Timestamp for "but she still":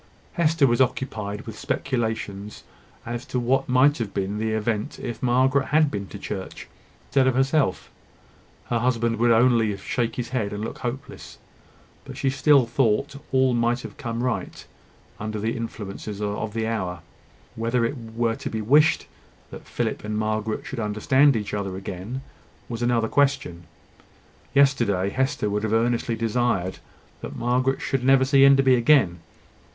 12.03-12.65